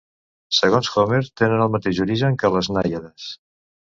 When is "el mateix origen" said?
1.65-2.39